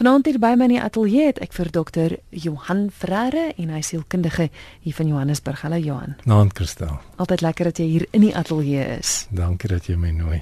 [0.00, 3.82] Vanaand hier by my in die ateljee het ek vir dokter Johan Frere en hy
[3.84, 4.46] sielkundige
[4.80, 5.60] hier van Johannesburg.
[5.60, 6.14] Hallo Johan.
[6.24, 6.94] Naand Kristel.
[7.20, 9.10] Altyd lekker dat jy hier in die ateljee is.
[9.28, 10.38] Dankie dat jy my nooi.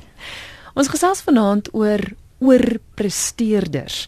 [0.79, 2.07] Ons gesels vanaand oor
[2.39, 4.05] oorpresteerders.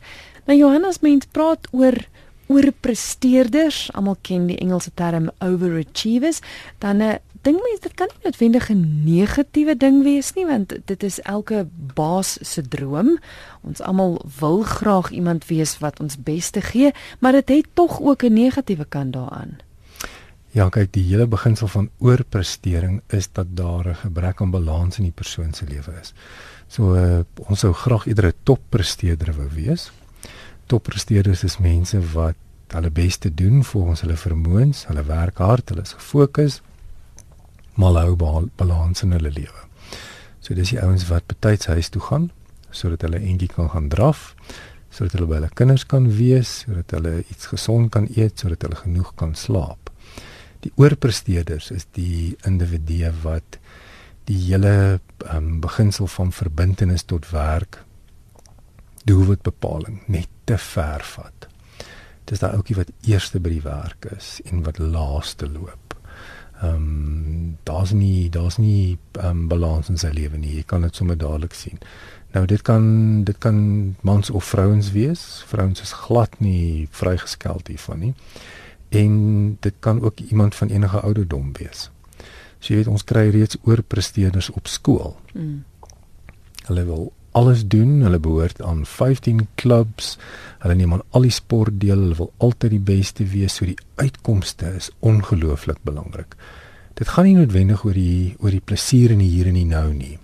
[0.47, 1.99] Nou Johan, as mens praat oor
[2.47, 6.45] oorpresteerders, almal ken die Engelse term overachievers,
[6.79, 7.03] dan
[7.41, 11.03] 'n uh, ding mens dit kan nie noodwendig 'n negatiewe ding wees nie want dit
[11.03, 13.19] is elke baas se droom.
[13.63, 18.23] Ons almal wil graag iemand wees wat ons beste gee, maar dit het tog ook
[18.23, 19.59] 'n negatiewe kant daaraan.
[20.53, 25.05] Ja, kyk, die hele beginsel van oorprestering is dat daar 'n gebrek aan balans in
[25.05, 26.13] die persoon se lewe is.
[26.69, 29.91] So uh, ons sou graag eerder 'n toppresteerder wou wees.
[30.67, 32.35] Toppresteerders is mense wat
[32.67, 36.61] hulle beste doen volgens hulle vermoëns, hulle werk hard, hulle is gefokus,
[37.81, 38.17] maar hou
[38.57, 39.65] balans in hulle lewe.
[40.41, 42.31] So dis die ouens wat betyds huis toe gaan
[42.71, 44.35] sodat hulle eentjie kan gaan draf,
[44.95, 48.79] sodat hulle by hulle kinders kan wees, sodat hulle iets gesond kan eet, sodat hulle
[48.79, 49.91] genoeg kan slaap.
[50.63, 53.59] Die oorpresteerders is die individue wat
[54.31, 55.01] die hele
[55.33, 57.81] um, beginsel van verbintenis tot werk
[59.09, 61.49] doelwitbepaling net te ver vat.
[62.29, 65.90] Dis daai ouetjie wat eerste by die werk is en wat laaste loop.
[66.61, 70.55] Ehm um, daar's nie daar's nie um, balans in sy lewe nie.
[70.57, 71.79] Jy kan dit sommer dadelik sien.
[72.33, 72.85] Nou dit kan
[73.25, 73.57] dit kan
[74.01, 75.45] mans of vrouens wees.
[75.47, 78.15] Vrouens is glad nie vrygeskeld hiervan nie.
[78.89, 81.91] En dit kan ook iemand van enige ouderdom wees.
[82.59, 85.17] So jy weet ons kry reeds oorpresteerders op skool.
[85.33, 85.65] Mm.
[86.67, 88.01] Hulle wil alles doen.
[88.01, 90.19] Hulle behoort aan 15 klubs.
[90.59, 91.99] Hulle neem aan al die sport deel.
[91.99, 93.55] Hulle wil altyd die beste wees.
[93.55, 96.37] So die uitkomste is ongelooflik belangrik.
[96.95, 99.93] Dit gaan nie noodwendig oor die oor die plesier in die hier en die nou
[99.95, 100.19] nie.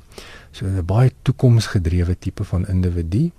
[0.53, 3.31] So 'n baie toekomsgedrewe tipe van individu.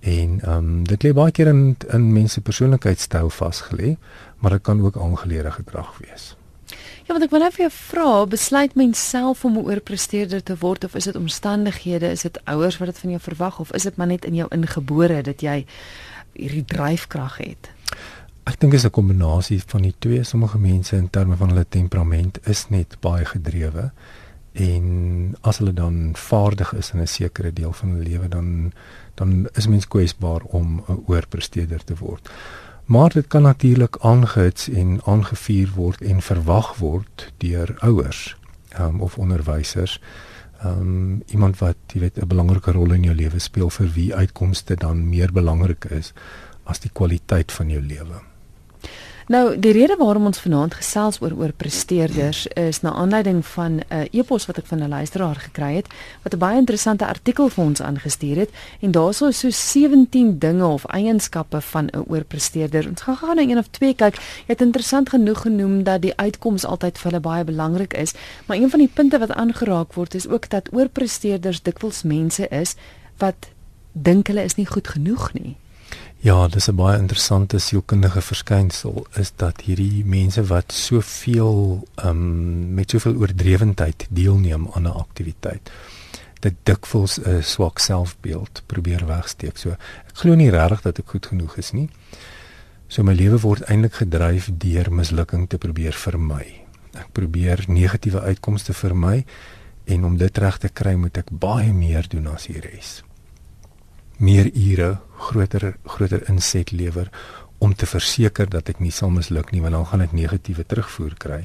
[0.00, 3.96] En ehm um, dit lê baie keer in in mense persoonlikheidstyl vasgelê,
[4.38, 6.36] maar dit kan ook aangeleerde gedrag wees.
[7.06, 10.56] Ja, want ek wil net vir jou vra, besluit mens self om 'n oorpresteerder te
[10.58, 13.82] word of is dit omstandighede, is dit ouers wat dit van jou verwag of is
[13.82, 15.66] dit maar net in jou ingebore dat jy
[16.32, 17.70] hierdie dryfkrag het?
[18.46, 20.22] Ek dink dit is 'n kombinasie van die twee.
[20.24, 23.90] Sommige mense in terme van hulle temperament is net baie gedrewe
[24.52, 28.72] en as hulle dan vaardig is in 'n sekere deel van hulle lewe dan
[29.14, 32.30] dan is mens kwesbaar om 'n oorpresteerder te word.
[32.86, 38.36] Maar dit kan natuurlik aangehits en aangevuur word en verwag word deur ouers
[38.78, 40.00] um, of onderwysers.
[40.64, 44.74] Um iemand wat jy weet 'n belangrike rol in jou lewe speel vir wie uitkomste
[44.74, 46.12] dan meer belangrik is
[46.64, 48.22] as die kwaliteit van jou lewe.
[49.26, 53.82] Nou, die rede waarom ons vanaand gesels oor oor presteerders is na aanleiding van 'n
[53.90, 55.86] uh, e-pos wat ek van 'n luisteraar gekry het
[56.22, 58.50] wat 'n baie interessante artikel vir ons aangestuur het
[58.80, 62.88] en daarso is so 17 dinge of eienskappe van 'n oorpresteerder.
[62.88, 64.14] Ons gaan gou na een of twee kyk.
[64.14, 68.14] Jy het interessant genoeg genoem dat die uitkoms altyd vir hulle baie belangrik is,
[68.46, 72.74] maar een van die punte wat aangeraak word is ook dat oorpresteerders dikwels mense is
[73.16, 73.48] wat
[73.92, 75.56] dink hulle is nie goed genoeg nie.
[76.26, 82.74] Ja, dis 'n baie interessante sielkundige verskynsel is dat hierdie mense wat soveel ehm um,
[82.74, 85.70] met soveel oordrewendheid deelneem aan 'n aktiwiteit
[86.40, 89.56] dit dikwels 'n swak selfbeeld probeer wegsteek.
[89.56, 91.88] So ek glo nie regtig dat ek goed genoeg is nie.
[92.88, 96.46] So my lewe word eintlik gedryf deur mislukking te probeer vermy.
[96.92, 99.24] Ek probeer negatiewe uitkomste vermy
[99.84, 103.02] en om dit reg te kry moet ek baie meer doen as die res
[104.16, 107.10] meer ure, groter groter inset lewer
[107.58, 111.14] om te verseker dat ek nie sal misluk nie want dan gaan ek negatiewe terugvoer
[111.18, 111.42] kry.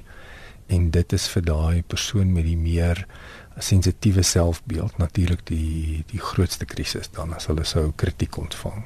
[0.71, 3.05] En dit is vir daai persoon met die meer
[3.59, 8.83] sensitiewe selfbeeld natuurlik die die grootste krisis dan as hulle sou kritiek ontvang.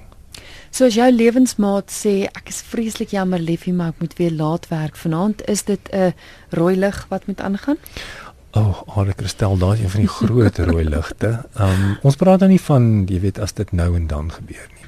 [0.75, 4.67] So as jou lewensmaat sê ek is vreeslik jammer liefie maar ek moet weer laat
[4.67, 6.13] werk vanaand, is dit 'n
[6.51, 7.77] rooi lig wat moet aangaan?
[8.55, 11.31] Oh, Ade Kristel, daai is een van die groot rooi ligte.
[11.59, 14.85] Um ons praat dan nie van jy weet as dit nou en dan gebeur nie.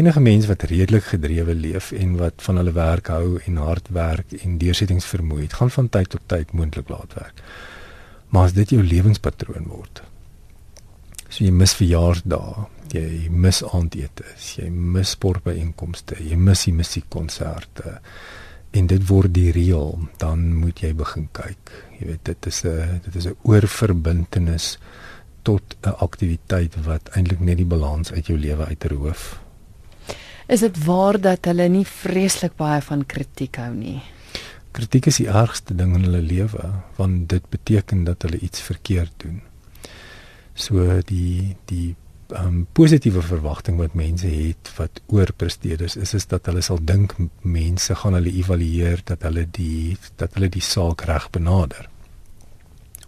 [0.00, 4.32] Enige mens wat redelik gedrewe leef en wat van hulle werk hou en hard werk
[4.40, 7.44] en deursettingsvermoë het, gaan van tyd tot tyd moontlik laat werk.
[8.32, 10.00] Maar as dit jou lewenspatroon word.
[11.28, 14.24] So jy mis verjaarsdae, jy mis aandete,
[14.56, 17.98] jy mis sportbyeenkomste, jy mis musiekkonserte
[18.72, 21.83] en dit word die reël, dan moet jy begin kyk.
[21.98, 24.78] Jy weet dit is 'n dit is 'n oorverbintenis
[25.42, 29.40] tot 'n aktiwiteit wat eintlik net die balans uit jou lewe uitroof.
[30.46, 34.02] Is dit waar dat hulle nie vreeslik baie van kritiek hou nie?
[34.72, 39.12] Kritiek is die ergste ding in hulle lewe want dit beteken dat hulle iets verkeerd
[39.16, 39.42] doen.
[40.54, 41.96] So die die
[42.32, 47.94] um, positiewe verwagting wat mense het wat oorpresteerders is is dat hulle sal dink mense
[47.94, 51.88] gaan hulle evalueer dat hulle die dat hulle die saak reg benader.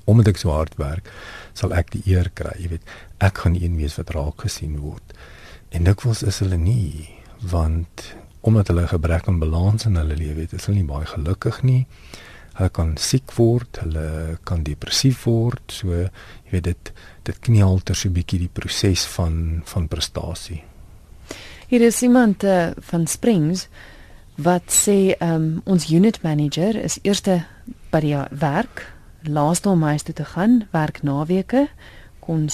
[0.06, 1.08] Omdat ek so hard werk,
[1.54, 2.92] sal ek die eer kry, jy weet.
[3.18, 5.16] Ek gaan een wees wat raak gesien word.
[5.74, 7.08] En dikwels is hulle nie
[7.42, 8.06] want
[8.46, 11.82] omdat hulle gebrek aan balans in hulle lewe het, is hulle nie baie gelukkig nie.
[12.56, 16.92] Hulle kan siek word, hulle kan depressief word, so jy weet dit
[17.26, 20.62] dit knielter so 'n bietjie die proses van van prestasie.
[21.68, 23.68] Hier is iemand uh, van Springs
[24.36, 27.44] wat sê um, ons unit manager is eerste
[27.90, 28.84] by die werk,
[29.22, 31.66] laaste om huis toe te gaan, werk naweke,
[32.20, 32.48] kon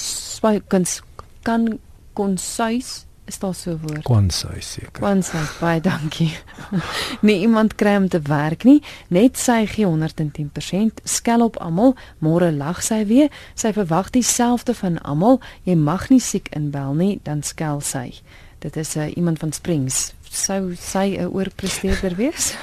[1.42, 1.78] kan
[2.14, 4.02] kon suis is daar so 'n woord?
[4.02, 4.90] Kwansy seker.
[4.92, 6.36] Kwansy, baie dankie.
[7.26, 12.52] nie iemand kry om te werk nie, net sy gee 110%, skel op almal, môre
[12.52, 13.30] lag sy weer.
[13.54, 15.40] Sy verwag dieselfde van almal.
[15.62, 18.12] Jy mag nie siek inbel nie, dan skel sy.
[18.58, 20.14] Dit is 'n uh, iemand van Springs.
[20.22, 22.54] Sou sy 'n oorpresteerder wees?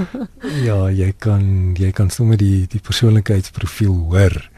[0.68, 4.50] ja, jy kan jy kan sommer die die persoonlikheidsprofiel hoor.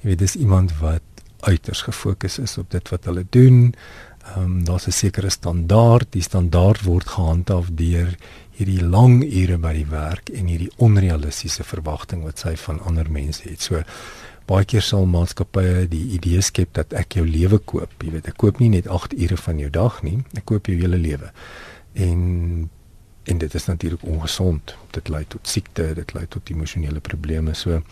[0.00, 1.02] Jy weet dis iemand wat
[1.40, 3.74] uiters gefokus is op dit wat hulle doen.
[4.20, 6.06] Ehm um, daar's 'n sekere standaard.
[6.12, 8.16] Die standaard word gehandhaaf deur
[8.56, 13.48] hierdie lang ure by die werk en hierdie onrealistiese verwagting wat sy van ander mense
[13.48, 13.62] het.
[13.64, 13.82] So
[14.50, 17.94] baie keer sal maatskappye die idee skep dat ek jou lewe koop.
[18.02, 20.76] Jy weet, ek koop nie net 8 ure van jou dag nie, ek koop jou
[20.76, 21.32] hele lewe.
[21.94, 22.68] En
[23.30, 24.74] en dit is natuurlik ongesond.
[24.90, 27.54] Dit lei tot siekte, dit lei tot emosionele probleme.
[27.54, 27.82] So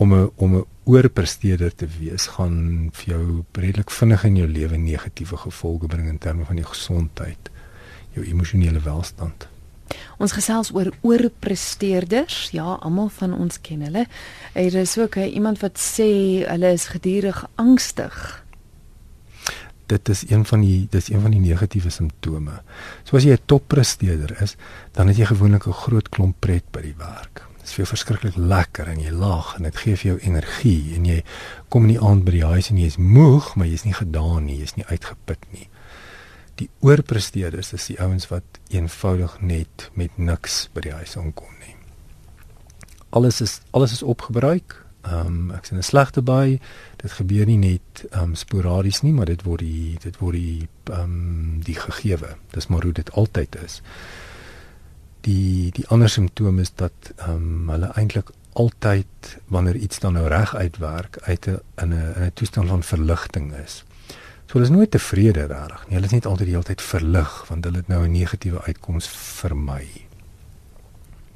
[0.00, 4.76] om 'n om 'n oorpresteerder te wees gaan vir jou redelik vinnig in jou lewe
[4.76, 7.50] negatiewe gevolge bring in terme van jou gesondheid,
[8.12, 9.48] jou emosionele welstand.
[10.18, 12.50] Ons gesels oor oorpresteerders.
[12.50, 14.06] Ja, almal van ons ken hulle.
[14.52, 16.10] Er is ook iemand wat sê
[16.48, 18.44] hulle is gedurig angstig.
[19.86, 22.62] Dit is een van die dis een van die negatiewe simptome.
[23.04, 24.56] So as jy 'n toppresteerder is,
[24.92, 28.36] dan het jy gewoonlik 'n groot klomp pret by die werk is vir jou verskriklik
[28.36, 31.20] lekker en jy lag en dit gee vir jou energie en jy
[31.70, 34.48] kom in die aand by die huis en jy is moeg, maar jy's nie gedaan
[34.48, 35.68] nie, jy's nie uitgeput nie.
[36.58, 41.76] Die oorpresteerders is die ouens wat eenvoudig net met niks by die huis aankom nie.
[43.14, 44.74] Alles is alles is opgebruik.
[45.06, 46.58] Ehm um, ek sien 'n slegte by.
[46.98, 50.68] Dit gebeur nie net ehm um, sporadies nie, maar dit word die dit word die
[50.90, 52.34] ehm um, die gegewe.
[52.50, 53.80] Dis maar hoe dit altyd is
[55.20, 60.26] die die ander simptoom is dat ehm um, hulle eintlik altyd wanneer iets dan nou
[60.28, 63.84] reg uitwerk uit 'n in 'n in 'n toestand van verligting is.
[64.46, 65.94] So hulle is nooit tevrede regtig nie.
[65.94, 69.08] Hulle is net altyd die hele tyd verlig want hulle het nou 'n negatiewe uitkoms
[69.08, 69.86] vermy.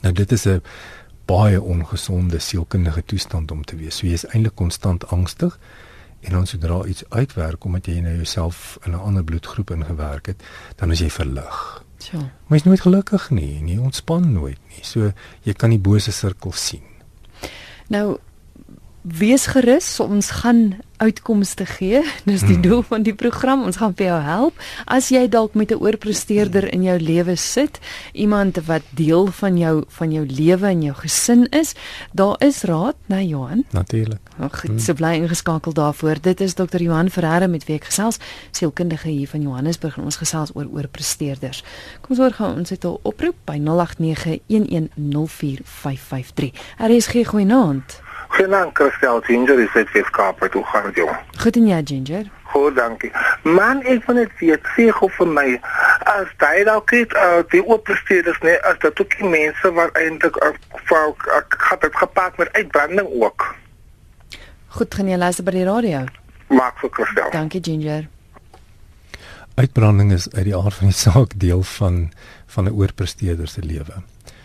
[0.01, 0.63] Nou dit is 'n
[1.25, 3.97] baie ongesonde sielkundige toestand om te wees.
[3.97, 5.59] So jy is eintlik konstant angstig
[6.21, 10.43] en dan sodra iets uitwerk omdat jy nou jouself in 'n ander bloedgroep ingewerk het,
[10.77, 11.84] dan is jy verlig.
[12.13, 12.21] Ja.
[12.51, 14.83] Jy's nooit gelukkig nie, nie ontspan nooit nie.
[14.85, 15.13] So
[15.47, 16.85] jy kan die bose sirkel sien.
[17.93, 18.19] Nou
[19.05, 22.01] wees gerus, ons gaan uitkomste gee.
[22.31, 22.63] Dis die hmm.
[22.65, 23.63] doel van die program.
[23.69, 24.55] Ons gaan vir jou help.
[24.89, 27.79] As jy dalk met 'n oorpresteerder in jou lewe sit,
[28.13, 31.75] iemand wat deel van jou van jou lewe en jou gesin is,
[32.13, 33.65] daar is raad, né, nou, Johan?
[33.71, 34.21] Natuurlik.
[34.39, 34.79] Ag, hmm.
[34.79, 36.21] so bly ingeskakel daarvoor.
[36.21, 36.83] Dit is Dr.
[36.83, 38.19] Johan Ferreira met wie ek gesels,
[38.51, 41.65] sielkundige hier van Johannesburg en ons gesels oor oorpresteerders.
[42.01, 46.53] Kom sorg gou ons het 'n oproep by 0891104553.
[46.79, 47.07] Er is
[48.35, 51.05] Goeienaand, Christel Ginger, is dit vir Kaapstad toe gaan jy?
[51.39, 52.31] Goed en jy, Ginger?
[52.51, 53.11] Goed, dankie.
[53.47, 55.45] Man, ek wil net weet, sê gou vir my,
[56.11, 60.41] as jy dalk het uh, die oorpresteerders, nee, as dit ook die mense wat eintlik
[60.43, 60.51] uh,
[60.91, 63.47] vir uh, het dit gepaard met uitbranding ook.
[64.79, 66.03] Goed, gaan jy luister by die radio?
[66.51, 67.31] Maak vir Christel.
[67.35, 68.09] Dankie, Ginger.
[69.55, 72.11] Uitbranding is uit die aard van die saak deel van
[72.51, 74.03] van 'n oorpresteerder se lewe.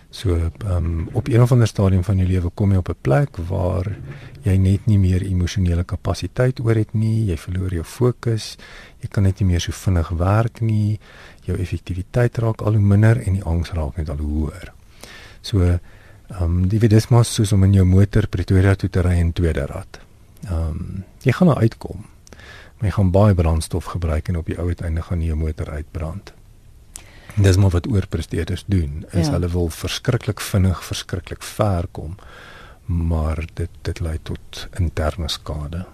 [0.10, 3.38] So um, op een of ander stadium van jou lewe kom jy op 'n plek
[3.38, 3.98] waar
[4.42, 8.58] jy net nie meer emosionele kapasiteit oor het nie, jy verloor jou fokus,
[9.00, 11.00] jy kan net nie meer so vinnig werk nie,
[11.46, 14.74] jou effektiwiteit raak al hoe minder en die angs raak net al hoe hoër.
[15.42, 19.02] So ehm um, die weet dis maar soos om in jou motor Pretoria toe te
[19.02, 20.00] ry in tweede rad.
[20.44, 22.06] Ehm um, jy gaan nou uitkom.
[22.78, 26.34] Maar jy gaan baie brandstof gebruik en op die ou uiteinde gaan jou motor uitbrand.
[27.40, 29.06] Dis maar wat oorpresteerders doen.
[29.12, 29.32] Is ja.
[29.32, 32.18] hulle wil verskriklik vinnig, verskriklik ver kom,
[32.86, 35.86] maar dit dit lei tot interne skade.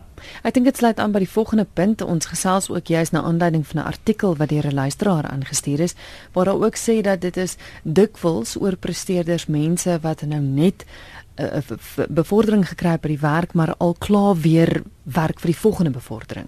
[0.48, 2.02] Ek dink dit sluit aan by die volgende punt.
[2.02, 5.96] Ons gesels ook juis na aanleiding van 'n artikel wat deur 'n luisteraar aangestuur is,
[6.34, 10.86] waar daar ook sê dat dit is dikwels oorpresteerders mense wat nou net
[11.38, 15.52] 'n uh, eh, bevordering gekry het by die werk, maar al klaar weer werk vir
[15.52, 16.48] die volgende bevordering.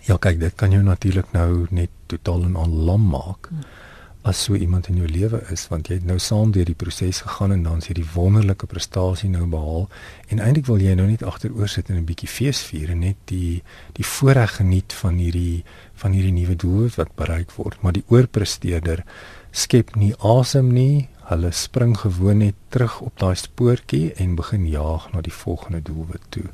[0.00, 3.48] Ja, kyk, dit kan jou natuurlik nou net totaal en al lam maak.
[3.48, 3.87] Hmm
[4.22, 7.20] as so iemand in jou lewe is want jy het nou saam deur die proses
[7.24, 9.88] gegaan en dan sien jy die wonderlike prestasie nou behaal
[10.28, 13.16] en eintlik wil jy nou net agteroor sit en 'n bietjie fees vier en net
[13.26, 13.62] die
[13.94, 19.04] die voorreg geniet van hierdie van hierdie nuwe doel wat bereik word maar die oorpresteerder
[19.52, 25.10] skep nie asem nie hulle spring gewoon net terug op daai spoortjie en begin jaag
[25.12, 26.46] na die volgende doelwit toe.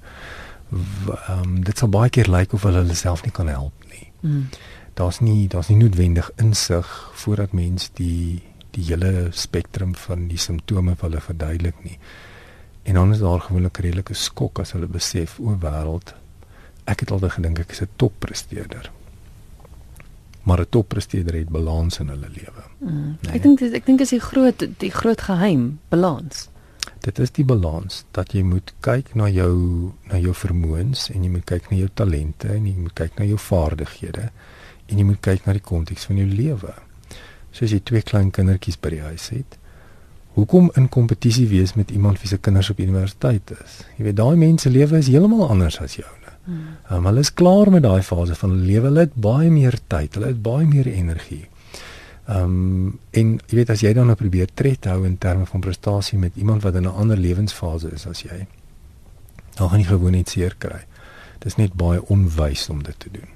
[0.74, 4.10] Ehm um, dit sal baie keer lyk of hulle hulle self nie kan help nie.
[4.20, 4.48] Mm
[4.94, 8.42] daar's nie daar's nie noodwendig insig voordat mens die
[8.74, 11.98] die hele spektrum van die simptome vir hulle verduidelik nie.
[12.82, 16.14] En dan is daar gewoonlik 'n redelike skok as hulle besef o wêreld
[16.84, 18.90] ek het altyd gedink ek is 'n toppresteerder.
[20.42, 22.64] Maar 'n toppresteerder het balans in hulle lewe.
[22.78, 23.16] Mm.
[23.20, 23.32] Nee.
[23.32, 26.48] Ek dink ek dink is die groot die groot geheim, balans.
[27.00, 31.30] Dit is die balans dat jy moet kyk na jou na jou vermoëns en jy
[31.30, 34.30] moet kyk na jou talente en jy moet kyk na jou vaardighede
[34.88, 36.72] en jy moet kyk na die konteks van jou lewe.
[37.54, 39.58] Soos jy twee klein kindertjies by die huis het.
[40.34, 43.80] Hoekom in kompetisie wees met iemand wie se kinders op universiteit is?
[43.98, 46.32] Jy weet daai mense lewe is heeltemal anders as joune.
[46.44, 46.76] Hmm.
[46.90, 48.88] Um, hulle is klaar met daai fase van hulle lewe.
[48.90, 51.44] Hulle het baie meer tyd, hulle het baie meer energie.
[52.24, 55.60] Ehm um, en jy weet as jy dan nou probeer tred hou in terme van
[55.60, 58.46] prestasie met iemand wat in 'n ander lewensfase is as jy,
[59.54, 60.80] dan gaan jy gewoon net seer kry.
[61.38, 63.33] Dit is net baie onwys om dit te doen.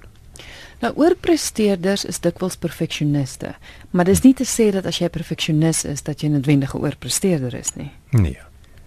[0.81, 3.55] Nou oorpresteerders is dikwels perfeksioniste,
[3.91, 6.79] maar dis nie te sê dat as jy 'n perfeksionis is dat jy 'n noodwendige
[6.79, 7.91] oorpresteerder is nie.
[8.11, 8.39] Nee.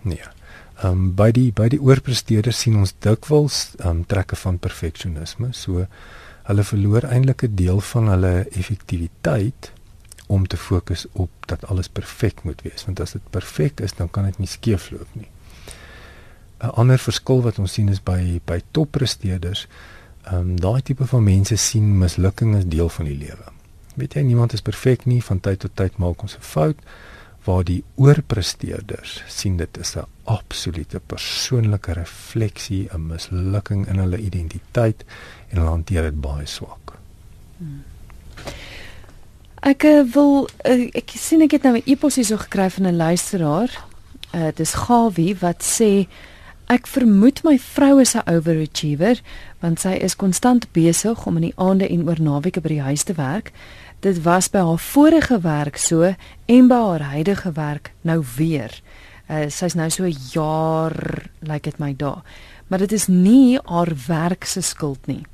[0.02, 0.24] Nee.
[0.82, 5.52] Ehm um, by die by die oorpresteerders sien ons dikwels ehm um, trekke van perfeksionisme,
[5.54, 5.86] so
[6.44, 9.72] hulle verloor eintlik 'n deel van hulle effektiwiteit
[10.28, 14.10] om te fokus op dat alles perfek moet wees, want as dit perfek is, dan
[14.10, 15.30] kan dit nie skeefloop nie.
[16.62, 19.68] 'n Ander verskil wat ons sien is by by toppresteerders
[20.24, 23.48] Ehm um, daai tipe van mense sien mislukking as deel van die lewe.
[23.96, 26.80] Weet jy niemand is perfek nie, van tyd tot tyd maak ons 'n fout
[27.44, 35.04] waar die oorpresteerders sien dit is 'n absolute persoonlike refleksie, 'n mislukking in hulle identiteit
[35.50, 36.94] en hulle hanteer dit baie swak.
[37.58, 37.84] Hmm.
[39.62, 42.96] Ek uh, wil uh, ek sien ek het nou 'n e-pos hierso gekry van 'n
[42.96, 43.70] luisteraar.
[44.34, 46.08] Uh, dit is Gawie wat sê
[46.72, 49.20] Ek vermoed my vrou is 'n overachiever
[49.60, 53.04] want sy is konstant besig om in die aande en oor naweke by die huis
[53.04, 53.52] te werk.
[54.00, 58.82] Dit was by haar vorige werk so en by haar huidige werk nou weer.
[59.30, 60.96] Uh, Sy's nou so 'n jaar
[61.40, 62.24] lyk like dit my daar.
[62.68, 65.26] Maar dit is nie haar werk se skuld nie.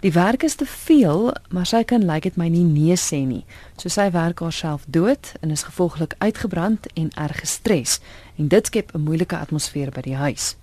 [0.00, 3.26] Die werk is te veel, maar sy kan lyk like dit my nie nee sê
[3.26, 3.44] nie.
[3.76, 8.00] So sy werk haarself dood en is gevolglik uitgebrand en erg gestres
[8.38, 10.56] en dit skep 'n moeilike atmosfeer by die huis.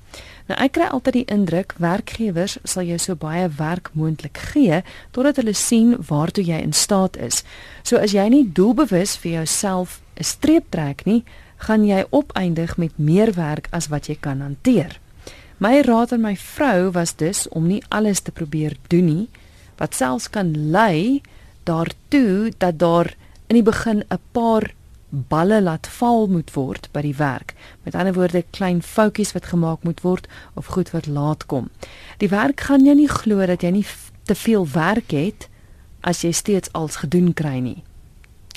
[0.47, 5.41] Nou ek kry altyd die indruk werkgewers sal jou so baie werk moontlik gee totdat
[5.41, 7.43] hulle sien waartoe jy in staat is.
[7.83, 11.23] So as jy nie doelbewus vir jouself 'n streep trek nie,
[11.57, 14.99] gaan jy opeindig met meer werk as wat jy kan hanteer.
[15.57, 19.27] My raad aan my vrou was dus om nie alles te probeer doen nie
[19.79, 21.21] wat selfs kan lei
[21.63, 23.15] daartoe dat daar
[23.47, 24.73] in die begin 'n paar
[25.27, 27.55] balle laat val moet word by die werk.
[27.83, 31.69] Met ander woorde, klein foutjies wat gemaak moet word of goed wat laat kom.
[32.17, 33.85] Die werk gaan jou nie glo dat jy nie
[34.25, 35.49] te veel werk het
[36.01, 37.83] as jy steeds als gedoen kry nie.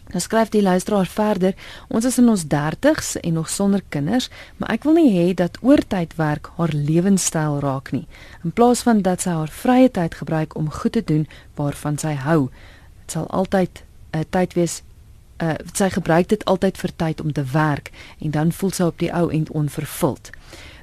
[0.09, 1.55] Nou skryf die luisteraar verder:
[1.89, 5.59] Ons is in ons 30's en nog sonder kinders, maar ek wil nie hê dat
[5.61, 8.07] oortydwerk haar lewenstyl raak nie.
[8.45, 11.27] In plaas van dat sy haar vrye tyd gebruik om goed te doen
[11.61, 12.49] waarvan sy hou,
[13.05, 13.85] dit sal altyd
[14.17, 14.83] 'n tyd wees
[15.43, 18.99] uh, sy gebruik dit altyd vir tyd om te werk en dan voel sy op
[18.99, 20.31] die ou end onvervuld.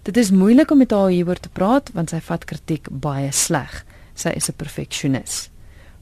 [0.05, 3.85] Dit is moeilik om met haar hieroor te praat want sy vat kritiek baie sleg.
[4.13, 5.49] Sy is 'n perfeksionis.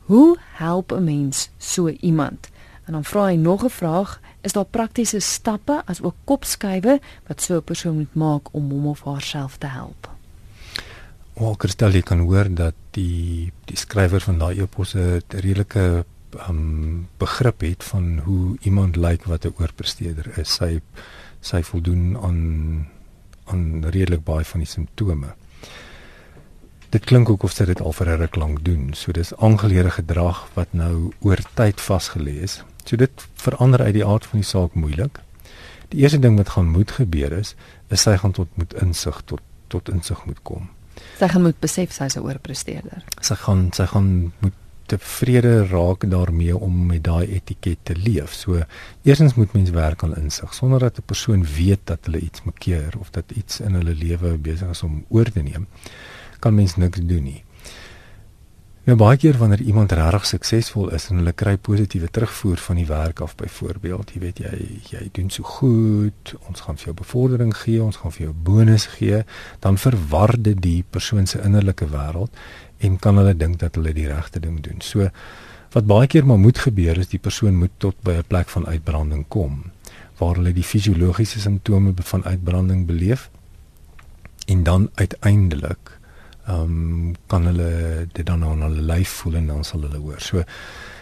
[0.06, 2.50] Hoe help 'n mens so iemand?
[2.86, 7.42] En dan vra hy nog 'n vraag, is daar praktiese stappe as ook kopskuive wat
[7.42, 10.12] so 'n persoon moet maak om hom of haarself te help?
[11.34, 16.06] Walker stel jy kan hoor dat die die skrywer van daai eposse 'n redelike
[16.50, 20.54] um begrip het van hoe iemand lyk wat 'n oorpresteerder is.
[20.54, 20.82] Sy
[21.42, 22.88] sy voldoen aan
[23.46, 25.36] aan redelik baie van die simptome.
[26.90, 28.94] Dit klink ook of sy dit al vir 'n ruk lank doen.
[28.94, 32.64] So dis aangeleerde gedrag wat nou oor tyd vasgelê is.
[32.86, 35.20] So dit verander uit die aard van die saak moeilik.
[35.90, 37.56] Die eerste ding wat gaan moet gebeur is,
[37.88, 40.70] is sy gaan tot moet insig tot tot insig moet kom.
[41.18, 43.04] Sy gaan moet besef sy is 'n oorpresteerder.
[43.22, 44.54] Sy gaan sy gaan moet
[44.94, 48.34] tevrede raak daarmee om met daai etiket te leef.
[48.34, 48.64] So
[49.02, 52.94] eerstens moet mens werk aan insig sonder dat 'n persoon weet dat hulle iets makkeer
[53.00, 55.68] of dat iets in hulle lewe besig is om oor te neem.
[56.40, 57.44] Kan mens niks doen nie.
[58.84, 62.88] Nou baie keer wanneer iemand regtig suksesvol is en hulle kry positiewe terugvoer van die
[62.90, 64.58] werk af byvoorbeeld, jy weet jy
[64.90, 68.90] jy doen so goed, ons gaan vir jou bevordering gee, ons gaan vir jou bonus
[68.98, 69.22] gee,
[69.64, 72.36] dan verwar dit die persoon se innerlike wêreld
[72.84, 74.82] en kan hulle dink dat hulle die regte ding doen.
[74.84, 75.10] So
[75.74, 78.68] wat baie keer maar moet gebeur is die persoon moet tot by 'n plek van
[78.68, 79.72] uitbranding kom
[80.20, 83.30] waar hulle die fisiologiese simptome van uitbranding beleef
[84.46, 86.00] en dan uiteindelik
[86.46, 90.20] ehm um, kan hulle dit dan aan hulle lyf voel en dan sal hulle hoor.
[90.20, 90.44] So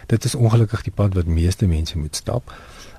[0.06, 2.52] dit is ongelukkig die pad wat meeste mense moet stap.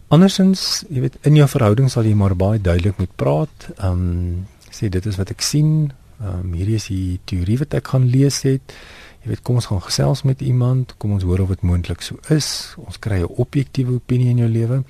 [0.07, 3.69] Andersins, jy weet, in jou verhouding sal jy maar baie duidelik moet praat.
[3.77, 5.91] Ehm um, sê dit is wat ek sien.
[6.23, 8.75] Ehm um, hierdie is die teorie wat ek gaan lees het.
[9.23, 12.19] Jy weet, kom ons gaan gesels met iemand, kom ons hoor of dit moontlik so
[12.31, 12.75] is.
[12.79, 14.83] Ons kry 'n objektiewe opinie in jou lewe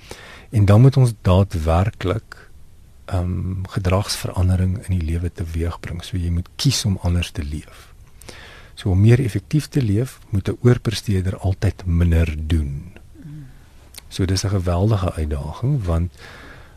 [0.50, 2.50] en dan moet ons daadwerklik
[3.12, 6.02] um gedragsverandering in die lewe teweegbring.
[6.04, 7.94] So jy moet kies om anders te leef.
[8.74, 12.92] So om meer effektief te leef, moet 'n oorpresteerder altyd minder doen.
[14.08, 16.12] So dis 'n geweldige uitdaging want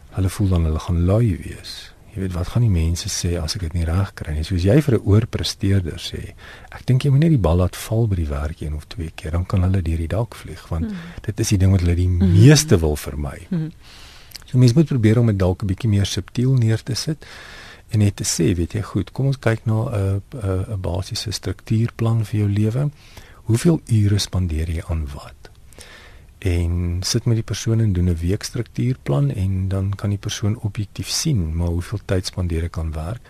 [0.10, 1.94] hulle voel dan hulle gaan lui wees.
[2.18, 4.44] Jy weet wat gaan die mense sê as ek dit nie reg kry nie.
[4.48, 6.34] Soos jy vir 'n oorpresteerder sê,
[6.74, 9.12] ek dink jy moet net die bal laat val by die werk een of twee
[9.14, 10.98] keer, dan kan hulle deur die dak vlieg want hmm.
[11.22, 12.34] dit is die ding wat hulle die hmm.
[12.34, 13.46] meeste wil vermy.
[13.50, 13.70] Hmm.
[14.50, 17.26] So mens moet probeer om dit dalk 'n bietjie meer subtiel neer te sit
[17.94, 21.32] en net te sê, weet jy, goed, kom ons kyk na 'n 'n 'n basiese
[21.32, 22.90] struktuurplan vir jou lewe.
[23.48, 25.37] Hoeveel ure spandeer jy aan wat?
[26.38, 31.08] En sit met die persoon en doen 'n weekstruktuurplan en dan kan die persoon objektief
[31.08, 33.22] sien maar hoeveel tyd spandeer ek aan werk.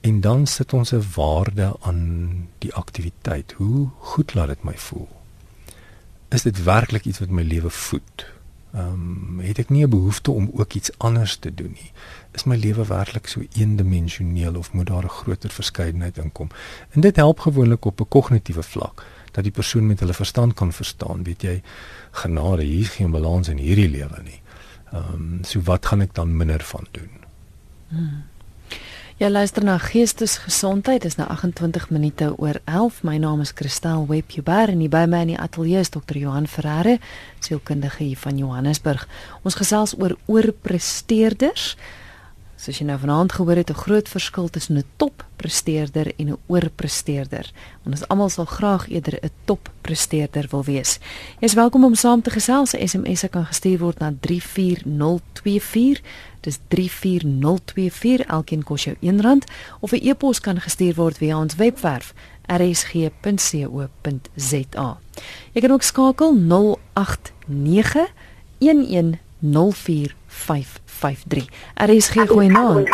[0.00, 3.52] En dan sit ons 'n waarde aan die aktiwiteit.
[3.52, 5.08] Hoe goed laat dit my voel?
[6.28, 8.34] Is dit werklik iets wat my lewe voed?
[8.72, 11.90] Ehm um, het ek nie 'n behoefte om ook iets anders te doen nie.
[12.32, 16.48] Is my lewe werklik so eendimensioneel of moet daar 'n groter verskeidenheid inkom?
[16.90, 19.04] En dit help gewoonlik op 'n kognitiewe vlak
[19.36, 21.58] dat die persoon met hulle verstand kan verstaan, weet jy,
[22.22, 24.40] genade, hier is geen balans in hierdie lewe nie.
[24.92, 27.12] Ehm um, so wat gaan ek dan minder van doen?
[27.92, 28.24] Hmm.
[29.16, 31.00] Jy luister na Geestesgesondheid.
[31.00, 32.98] Dit is nou 28 minute oor 11.
[33.02, 36.18] My naam is Christel Webber en hier by my in die ateljee is Dr.
[36.20, 36.98] Johan Ferreira,
[37.40, 39.06] sielkundige hier van Johannesburg.
[39.42, 41.78] Ons gesels oor oorpresteerders.
[42.56, 47.52] Soos jy nou vanaand gehoor het, 'n groot verskil tussen 'n toppresteerder en 'n oorpresteerder.
[47.84, 50.98] Ons almal sal graag eerder 'n toppresteerder wil wees.
[51.38, 52.70] Jy is welkom om saam te gesels.
[52.70, 56.00] SMS kan gestuur word na 34024.
[56.40, 58.26] Dis 34024.
[58.26, 59.42] Elkeen kos jou R1
[59.80, 62.14] of 'n e-pos kan gestuur word via ons webwerf
[62.46, 63.10] rsg.co.za.
[65.52, 68.12] Jy kan ook skakel 089
[68.58, 71.48] 110455 0891104553.
[71.74, 72.88] RSG goeienaand.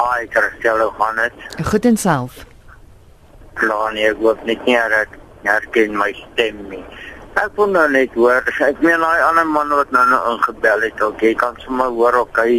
[0.00, 1.32] Hi, Christel Johannes.
[1.64, 2.44] Goed en self.
[3.54, 6.82] Plan nee, ek hoop net nie dat herken my stem nie.
[7.40, 11.02] Ek wil nou net hoor, ek meen daai ander man wat nou nou ingebel het,
[11.04, 12.56] ok, jy kan sommer hoor ok hy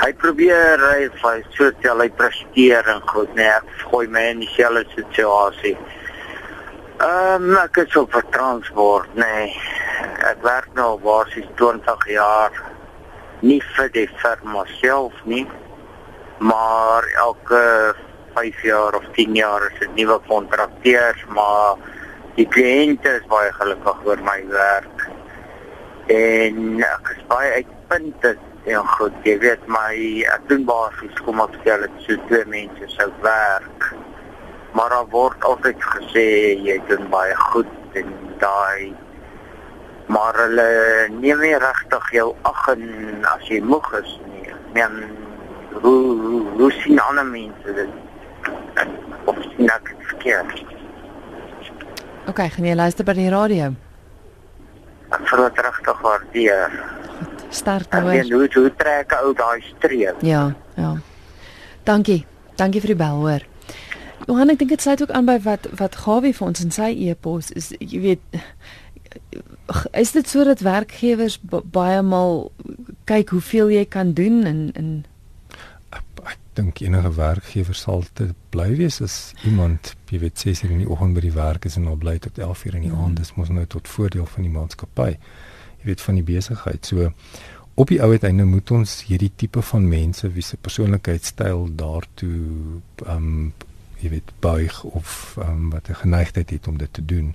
[0.00, 4.86] hy probeer hy hy sosiaal hy presteer en goed nee, ek gooi my in dieselfde
[4.94, 5.74] situasie.
[7.00, 9.46] Ehm um, ek is op transport, nee.
[10.28, 12.52] Ek werk nou basies 20 jaar
[13.40, 15.46] nie vir die firma self nie
[16.44, 17.62] maar elke
[18.36, 21.80] 5 jaar of 10 jaar is dit nuwe kontrakteurs maar
[22.36, 25.06] die kliënte is baie gelukkig oor my werk
[26.12, 29.96] en ek is baie uitpuntend en goed jy weet my
[30.36, 33.92] ek doen basies kom op stel dit so twee mense sou werk
[34.72, 36.26] maar daar word altyd gesê
[36.66, 38.94] jy doen baie goed en daai
[40.10, 40.68] maar hulle
[41.20, 44.54] neem nie regtig jou ag en as jy moeg is nie.
[44.74, 44.96] Men
[45.82, 47.92] hoe hoe, hoe sien ander mense dit?
[49.30, 50.64] Of sien ek verkeerd?
[52.30, 53.70] OK, gaan jy luister by die radio?
[55.10, 56.74] Ek voel dit regtig waardeer.
[57.50, 58.10] Start nou.
[58.14, 60.22] En hoe hoe trek ou daai streep?
[60.26, 60.92] Ja, ja.
[61.86, 62.24] Dankie.
[62.58, 63.49] Dankie vir die bel hoor.
[64.26, 66.90] Johan, ek dink dit sluit ook aan by wat wat Gawie vir ons in sy
[67.08, 68.40] e-pos is jy weet
[69.98, 72.50] is dit sodat werkgewers baie maal
[73.10, 74.90] kyk hoeveel jy kan doen en en
[75.94, 79.16] ek, dink enige werkgewer sal dit bly wees as
[79.48, 82.18] iemand jy weet 6 uur in die oggend by die werk is en nou bly
[82.18, 83.22] tot 11 uur in die aand mm.
[83.22, 87.10] dis mos nou tot voordeel van die maatskappy jy weet van die besigheid so
[87.80, 93.52] op die ou uiteinde moet ons hierdie tipe van mense wie se persoonlikheidstyl daartoe um,
[94.02, 97.34] jy weet buig of um, wat 'n geneigtheid het om dit te doen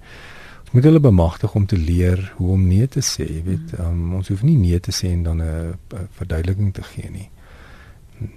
[0.75, 4.27] moet hulle bemagtig om te leer hoe om nee te sê, jy weet, um, ons
[4.27, 5.77] hoef nie nee te sê en dan 'n
[6.17, 7.29] verduideliking te gee nie.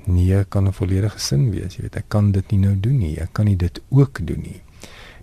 [0.04, 3.18] Nee kan 'n volledige sin wees, jy weet, ek kan dit nie nou doen nie,
[3.20, 4.60] ek kan nie dit ook doen nie.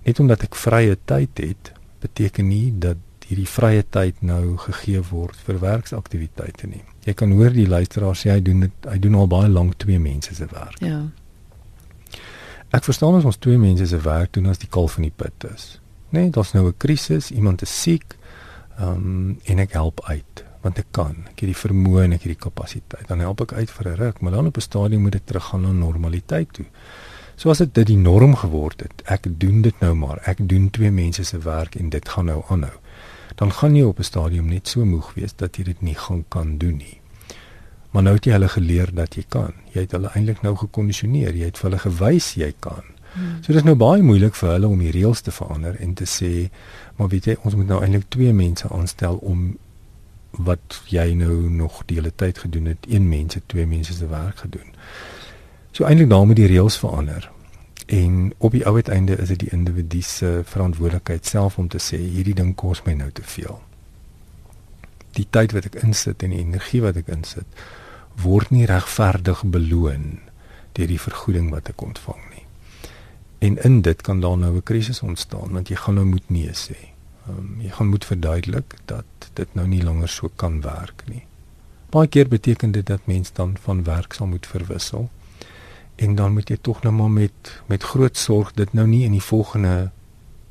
[0.06, 5.36] net omdat ek vrye tyd het, beteken nie dat hierdie vrye tyd nou gegee word
[5.36, 6.84] vir werksaktiwiteite nie.
[7.06, 10.00] Jy kan hoor die luisteraar sê hy doen dit hy doen al baie lank twee
[10.00, 10.80] mense se werk.
[10.80, 11.10] Ja.
[12.76, 15.46] Ek verstaan as ons twee mense se werk doen as die kalf in die put
[15.48, 15.78] is.
[16.12, 18.18] Nee, daar's nou 'n krisis, iemand is siek.
[18.78, 21.16] Ehm um, en ek help uit want ek kan.
[21.32, 23.08] Ek het die vermoë en ek het die kapasiteit.
[23.08, 25.62] Dan help ek uit vir 'n ruk, maar dan op 'n stadium moet dit teruggaan
[25.62, 26.66] na normaliteit toe.
[27.36, 30.20] So as dit dit die norm geword het, ek doen dit nou maar.
[30.26, 32.78] Ek doen twee mense se werk en dit gaan nou aanhou.
[33.36, 36.26] Dan gaan jy op 'n stadium net so moeg wees dat jy dit nie gaan
[36.28, 37.00] kan doen nie.
[37.96, 39.54] Maar nou het jy hulle geleer dat jy kan.
[39.72, 41.32] Jy het hulle eintlik nou gekondisioneer.
[41.32, 42.84] Jy het vir hulle gewys jy kan.
[43.14, 43.38] Hmm.
[43.40, 46.04] So dit is nou baie moeilik vir hulle om die reëls te verander en te
[46.04, 46.50] sê,
[46.98, 49.46] maar weet jy, ons moet nou eintlik twee mense aanstel om
[50.44, 54.10] wat jy nou nog die hele tyd gedoen het, een mens het twee mense se
[54.12, 54.76] werk gedoen.
[55.72, 57.30] So eintlik daarmee die reëls verander.
[57.88, 62.02] En op die ou uiteinde is dit die individu se verantwoordelikheid self om te sê
[62.04, 63.56] hierdie ding kos my nou te veel.
[65.16, 67.48] Die tyd wat ek insit en die energie wat ek insit
[68.22, 70.20] word nie regverdig beloon
[70.76, 72.44] deur die vergoeding wat ek ontvang nie.
[73.46, 76.52] En in dit kan daar nou 'n krisis ontstaan want jy gaan nou moet nee
[76.52, 76.96] sê.
[77.30, 81.26] Um, jy gaan moet verduidelik dat dit nou nie langer so kan werk nie.
[81.90, 85.10] Baie keer beteken dit dat mens dan van werk sal moet verwissel.
[85.96, 89.12] En dan moet jy tog nou maar met met groot sorg dit nou nie in
[89.12, 89.92] die volgende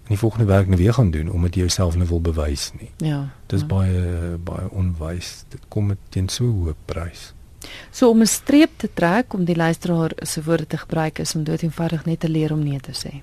[0.05, 2.91] in die volgende werk nou weer gaan doen omdat jy jouself nou wil bewys nie.
[2.97, 3.29] Ja.
[3.47, 3.67] Dis ja.
[3.67, 5.45] baie baie onwys.
[5.49, 7.33] Dit kom met teen so hoë prys.
[7.91, 11.45] So om 'n streep te trek om die luisteraar se woorde te gebruik is om
[11.45, 13.23] dood eenvoudig net te leer om nee te sê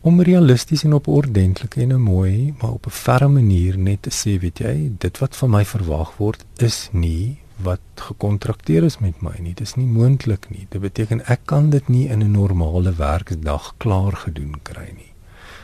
[0.00, 4.10] om realisties en op ordentlike en 'n mooi, maar op 'n ferme manier net te
[4.10, 9.20] sê, weet jy, dit wat van my verwag word is nie wat gekontrakteer is met
[9.20, 9.54] my nie.
[9.54, 10.66] Dit is nie moontlik nie.
[10.68, 15.12] Dit beteken ek kan dit nie in 'n normale werkdag klaar gedoen kry nie.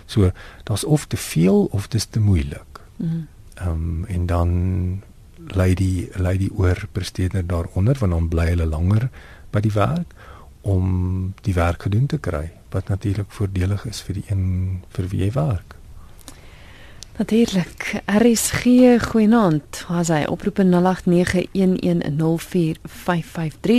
[0.07, 0.31] So,
[0.65, 2.81] daar's of te veel of dit is te moeilik.
[3.55, 5.03] Ehm um, en dan
[5.55, 9.09] lei die lei die oorpresteerder daaronder want dan bly hulle langer
[9.53, 10.15] by die werk
[10.67, 14.47] om die werk gedoen te kry wat natuurlik voordelig is vir die een
[14.93, 15.77] vir wie jy werk.
[17.17, 18.03] Natuurlik.
[18.07, 18.65] RSG
[19.09, 19.85] goeienaand.
[19.89, 20.69] Waar hy oproep 0891104553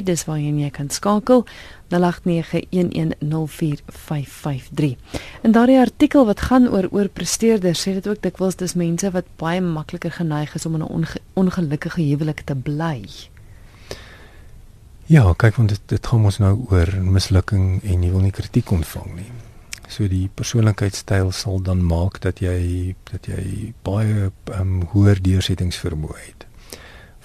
[0.03, 1.45] dis waar jy kan skakel
[1.93, 1.99] 0891104553.
[5.41, 9.25] En daardie artikel wat gaan oor oor presteerders sê dit ook dikwels dis mense wat
[9.37, 13.05] baie makliker geneig is om in 'n onge ongelukkige huwelik te bly.
[15.05, 18.71] Ja, kyk want dit dit gaan ons nou oor mislukking en jy wil nie kritiek
[18.71, 19.31] ontvang nie.
[19.87, 26.45] So die persoonlikheidstyl sal dan maak dat jy dat jy baie um, hoër deursettingsvermoë het.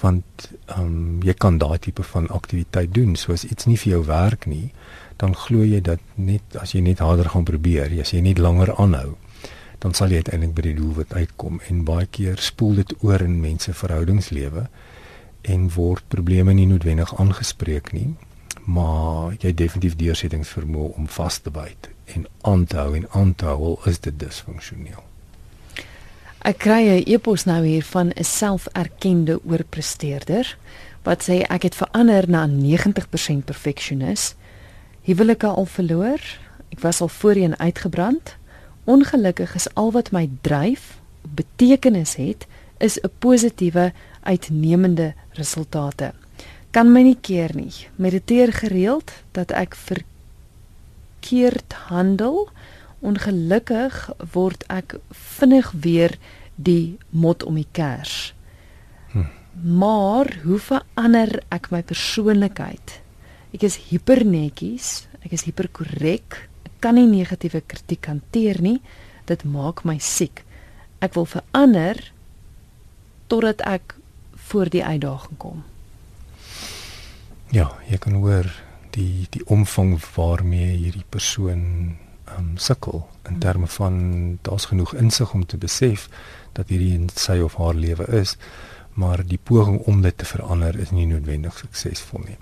[0.02, 3.96] Want ehm um, jy kan daai tipe van aktiwiteit doen, so as iets nie vir
[3.96, 4.70] jou werk nie,
[5.18, 8.74] dan glo jy dat net as jy net harder gaan probeer, as jy net langer
[8.78, 9.16] aanhou,
[9.82, 11.60] dan sal jy uiteindelik by die doel wat uitkom.
[11.70, 14.68] En baie keer spoel dit oor in mense verhoudingslewe
[15.42, 18.12] en word probleme nie noodwendig aangespreek nie
[18.64, 23.44] maar jy definitief deursettingsvermoë om vas te byt en aan te hou en aan te
[23.44, 25.02] hou is dit disfunksioneel
[26.42, 30.56] Ek kry 'n e-pos nou hier van 'n selferkende oorpresteerder
[31.06, 34.34] wat sê ek het verander na 'n 90% perfeksionis.
[35.02, 36.20] Huwelike al verloor.
[36.68, 38.36] Ek was al voorheen uitgebrand.
[38.84, 42.46] Ongelukkig is al wat my dryf betekenis het
[42.78, 46.12] is 'n positiewe uitnemende resultate.
[46.70, 47.72] Kan my nie keer nie.
[47.96, 49.74] Mediteer gereeld dat ek
[51.22, 52.48] verkeerd handel.
[53.02, 56.18] Ongelukkig word ek vinnig weer
[56.56, 58.34] die mot om die kers.
[59.12, 59.26] Hm.
[59.78, 63.00] Maar hoe verander ek my persoonlikheid?
[63.54, 66.48] Ek is hipernetjies, ek is hiperkorrek.
[66.66, 68.80] Ek kan nie negatiewe kritiek hanteer nie.
[69.26, 70.44] Dit maak my siek.
[71.02, 71.98] Ek wil verander
[73.28, 73.94] totdat ek
[74.48, 75.62] voor die uitdaging kom.
[77.52, 78.48] Ja, jy kan hoor
[78.96, 81.96] die die omvang waarmee hierdie persoon
[82.38, 83.98] um, sukkel in terme van
[84.42, 86.08] daar's genoeg insig om te besef
[86.52, 88.36] dat hierdie in sy of haar lewe is,
[88.94, 92.38] maar die poging om dit te verander is nie noodwendig suksesvol nie.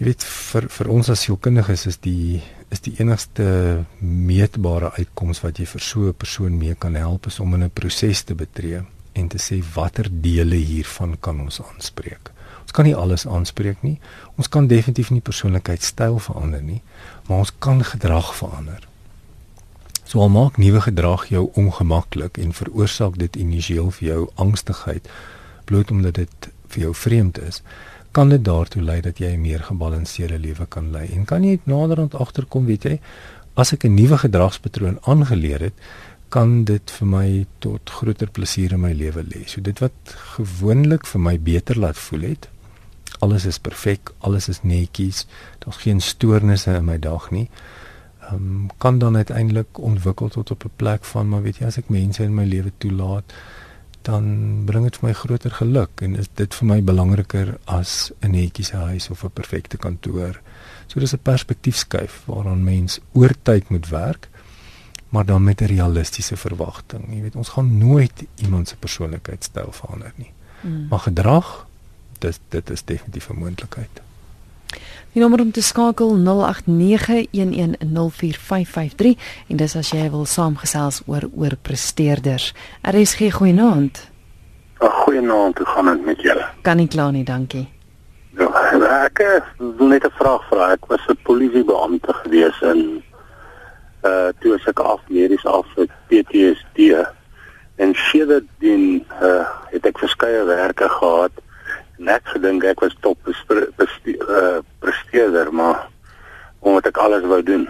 [0.00, 2.40] Jy weet vir vir ons as sielkundiges is die
[2.70, 7.40] is die enigste meetbare uitkoms wat jy vir so 'n persoon mee kan help is
[7.40, 12.30] om in 'n proses te betree en te sê watter dele hiervan kan ons aanspreek.
[12.70, 13.96] Ons kan nie alles aanspreek nie.
[14.38, 16.76] Ons kan definitief nie persoonlikheidstyl verander nie,
[17.26, 18.84] maar ons kan gedrag verander.
[20.06, 25.10] So al maak nuwe gedrag jou ongemaklik en veroorsaak dit initieel vir jou angstigheid
[25.66, 27.58] bloot omdat dit vir jou vreemd is,
[28.14, 31.08] kan dit daartoe lei dat jy 'n meer gebalanseerde lewe kan lei.
[31.10, 33.00] En kan jy naderhand agterkom, weet jy,
[33.54, 35.74] as ek 'n nuwe gedragspatroon aangeleer het,
[36.28, 39.42] kan dit vir my tot groter plesier in my lewe lê.
[39.46, 39.92] So dit wat
[40.36, 42.48] gewoonlik vir my beter laat voel het,
[43.20, 45.26] alles is perfek, alles is netjies,
[45.64, 47.48] daar's geen stoornisse in my dag nie.
[48.20, 51.78] Ehm um, kan dan uiteindelik ontwikkel tot op 'n plek van maar weet jy as
[51.78, 53.32] ek mense in my lewe toelaat,
[54.02, 54.24] dan
[54.64, 58.76] bring dit vir my groter geluk en is dit vir my belangriker as 'n netjiese
[58.76, 60.40] huis of 'n perfekte kantoor.
[60.86, 64.28] So dis 'n perspektiefskuif waaraan mens oor tyd moet werk
[65.10, 67.04] maar dan met 'n realistiese verwagting.
[67.08, 70.32] Jy weet, ons gaan nooit iemand se persoonlikheidstyl verander nie.
[70.60, 70.86] Mm.
[70.88, 71.66] Maar gedrag,
[72.20, 74.00] dit dit is definitief 'n moontlikheid.
[75.12, 76.22] Die nommer om te skakel 0891104553
[79.48, 82.54] en dis as jy wil saamgesels oor oor presteerders.
[82.82, 84.10] RSG goeienaand.
[84.78, 86.48] Goeienaand, hoe gaan dit met julle?
[86.62, 87.68] Kan nie kla nie, dankie.
[88.38, 88.70] Ja,
[89.02, 90.72] ek wil net 'n vraag vra.
[90.72, 93.02] Ek was 'n polisiebeampte gewees in
[94.04, 97.06] uh toe as ek af medies af met PTSD
[97.76, 101.30] en sedertdien uh het ek verskeie werke gehad
[102.00, 105.86] net gedink ek was top uh, presteerder maar
[106.60, 107.68] omdat ek alles wou doen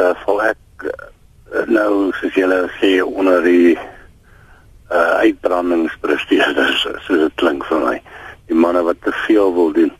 [0.00, 7.66] uh val ek uh, nou soos julle sê onder die uh uitbrandingspresteerders soos dit klink
[7.70, 7.96] vir my
[8.50, 9.92] die manne wat te veel wil doen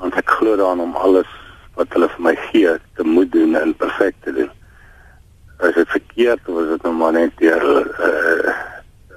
[0.00, 1.28] want ek glo daaraan om alles
[1.76, 4.52] wat hulle vir my gee te moet doen en perfek te doen
[5.68, 8.56] is dit verkeerd is dit nou maar net deur eh uh,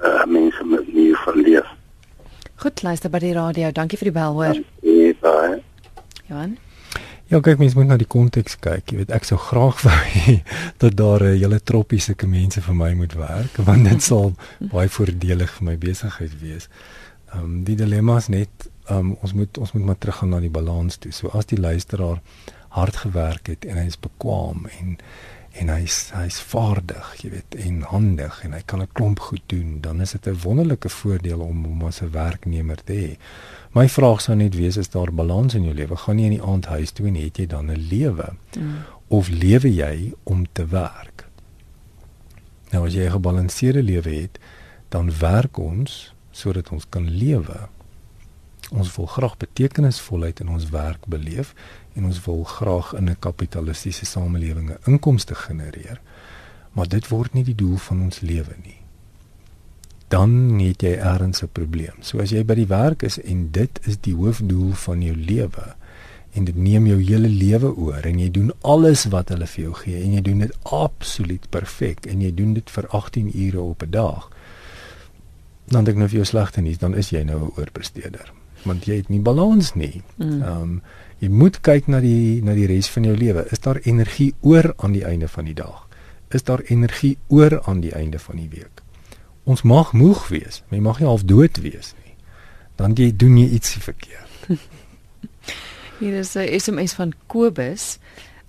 [0.04, 1.68] uh, mense met nie van leef.
[2.60, 3.70] Goed, luister by die radio.
[3.72, 4.58] Dankie vir die bel, hoor.
[4.84, 5.60] Ja.
[6.28, 6.58] Johan.
[7.30, 8.92] Ja, kyk mens moet na die konteks kyk.
[8.92, 10.34] Jy weet ek sou graag wou
[10.82, 14.34] dat daar 'n hele troppie sulke mense vir my moet werk want dit sal
[14.74, 16.68] baie voordelig vir my besigheid wees.
[17.32, 20.40] Ehm um, die dilemma is net ehm um, ons moet ons moet maar teruggaan na
[20.40, 21.12] die balans toe.
[21.12, 22.20] So as die luisteraar
[22.76, 24.98] hard gewerk het en hy is bekwam en
[25.58, 29.80] en hy's hy's vaardig, jy weet, en handig en hy kan 'n klomp goed doen,
[29.80, 33.18] dan is dit 'n wonderlike voordeel om hom as 'n werknemer te hê.
[33.72, 35.96] My vraag sou net wees is daar balans in jou lewe?
[35.96, 38.34] Gaan jy in die aand huis toe en het jy dan 'n lewe?
[38.58, 38.76] Mm.
[39.08, 41.26] Of lewe jy om te werk?
[42.70, 44.38] Nou as jy 'n gebalanseerde lewe het,
[44.88, 47.68] dan werk ons sodat ons kan lewe.
[48.70, 51.54] Ons wil graag betekenisvolheid in ons werk beleef
[51.98, 56.00] en ons wil graag in 'n kapitalistiese samelewing 'n inkomste genereer.
[56.72, 58.78] Maar dit word nie die doel van ons lewe nie.
[60.08, 61.94] Dan het jy ergens 'n probleem.
[62.00, 65.74] So as jy by die werk is en dit is die hoofdoel van jou lewe
[66.32, 69.74] en dit neem jou hele lewe oor en jy doen alles wat hulle vir jou
[69.74, 73.82] gee en jy doen dit absoluut perfek en jy doen dit vir 18 ure op
[73.82, 74.30] 'n dag.
[75.64, 78.96] Dan dink nou vir jou slegte nuus, dan is jy nou 'n oorpresteerder want jy
[78.96, 80.02] het nie balans nie.
[80.16, 80.26] Mm.
[80.26, 80.62] Ehm mm.
[80.62, 80.82] um,
[81.20, 83.44] Jy moet kyk na die na die res van jou lewe.
[83.52, 85.82] Is daar energie oor aan die einde van die dag?
[86.32, 88.80] Is daar energie oor aan die einde van die week?
[89.44, 92.14] Ons mag moeg wees, maar jy mag nie half dood wees nie.
[92.80, 94.48] Dan jy doen jy iets verkeerd.
[96.00, 97.98] Hier is 'n SMS van Kobus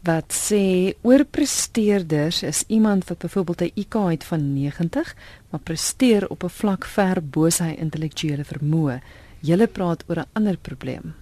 [0.08, 5.15] wat sê oorpresteerders is iemand wat byvoorbeeld 'n IQ het van 90,
[5.50, 9.02] maar presteer op 'n vlak ver bo sy intellektuele vermoë.
[9.41, 11.13] Julle praat oor 'n ander probleem.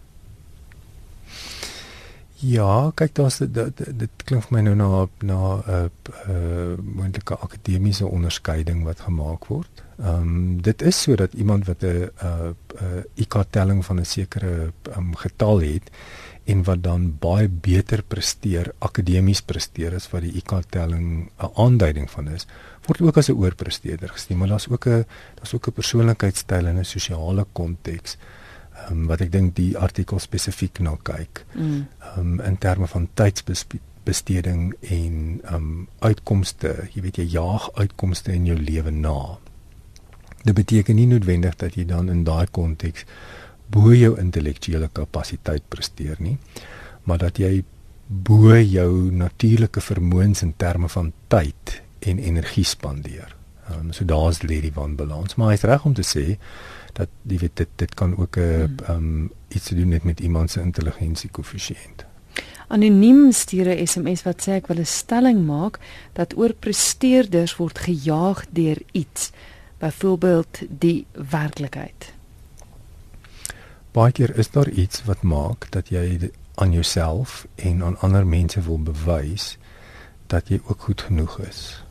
[2.39, 4.89] Ja, kyk daar's dit, dit dit klink vir my nou na
[5.27, 5.87] na 'n uh,
[6.31, 9.83] uh, moontlike akademiese onderskeiding wat gemaak word.
[9.99, 15.15] Ehm um, dit is sodat iemand wat 'n uh, uh, IQ-telling van 'n sekere um,
[15.15, 15.91] getal het
[16.45, 22.27] en wat dan baie beter presteer, akademies presteer as wat die IQ-telling 'n aanduiding van
[22.27, 22.47] is,
[22.85, 26.79] word ook as 'n oorpresteerder gesien, maar daar's ook 'n daar's ook 'n persoonlikheidstyl en
[26.79, 28.17] 'n sosiale konteks
[28.87, 31.43] um, wat ek dink die artikel spesifiek na kyk.
[31.55, 31.85] Mm.
[32.15, 38.57] Um in terme van tydsbesteding en um uitkomste, jy weet jy jaag uitkomste in jou
[38.57, 39.37] lewe na.
[40.43, 43.05] Dit beteken nie noodwendig dat jy dan in daai konteks
[43.69, 46.37] bo jou intellektuele kapasiteit presteer nie,
[47.03, 47.63] maar dat jy
[48.09, 53.35] bo jou natuurlike vermoëns in terme van tyd en energie spandeer.
[53.69, 56.39] Um, so daar's lê die wanbalans, maar hy's reg om te sê
[56.99, 60.19] dat jy weet dit dit kan ook 'n ehm um, iets te doen het met
[60.19, 62.05] iemand se intelligensie koëffisiënt.
[62.67, 65.79] Anoniem stuur 'n SMS wat sê ek wil 'n stelling maak
[66.13, 69.31] dat oorpresteerders word gejaag deur iets,
[69.77, 72.13] byvoorbeeld die werklikheid.
[73.91, 78.61] Baie keer is daar iets wat maak dat jy aan jouself en aan ander mense
[78.61, 79.57] wil bewys
[80.27, 81.83] dat jy ook goed genoeg is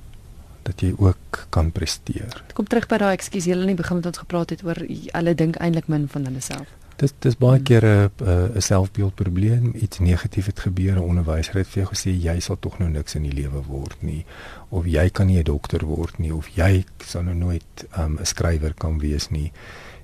[0.68, 2.42] dat jy ook kan presteer.
[2.54, 5.35] Kom terug by daai ekskuus, jy het nie begin met ons gepraat het oor hulle
[5.35, 6.74] dink eintlik min van hulle self.
[6.98, 8.11] Dis dis baie keer 'n
[8.59, 12.78] 'n selfbeeldprobleem, iets negatief het gebeur, 'n onderwyser het vir jou gesê jy sal tog
[12.78, 14.24] nou niks in die lewe word nie
[14.68, 18.18] of jy kan nie 'n dokter word nie of jy sal nou nooit um, 'n
[18.18, 19.52] um, skrywer kan wees nie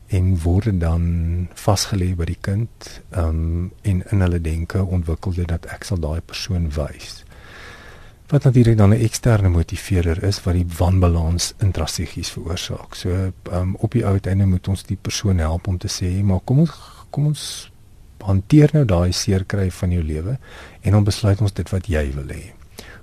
[0.07, 5.67] en word dan vasgelê by die kind um, en in hulle denke ontwikkel dit dat
[5.67, 7.24] ek sal daai persoon wys
[8.27, 12.95] wat natuurlik dan 'n eksterne motiveerder is wat die wanbalans intrasegies veroorsaak.
[12.95, 16.41] So um, op die ou einde moet ons die persoon help om te sê, maar
[16.45, 16.73] kom ons
[17.11, 17.71] kom ons
[18.19, 20.39] hanteer nou daai seerkry van jou lewe
[20.81, 22.53] en dan besluit ons dit wat jy wil hê.